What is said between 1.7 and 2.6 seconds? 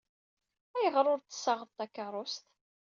takeṛṛust?